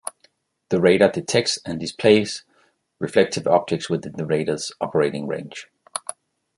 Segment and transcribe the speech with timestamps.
[0.69, 2.43] The radar detects and displays
[2.97, 5.69] reflective objects within the radar's operating range.